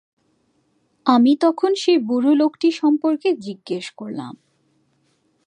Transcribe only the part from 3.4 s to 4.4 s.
জিজ্ঞেস করলাম।